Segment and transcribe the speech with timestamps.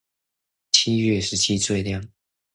[0.71, 2.03] 七月十七最亮